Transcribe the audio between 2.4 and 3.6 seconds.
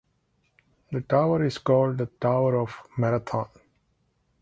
of Marathon".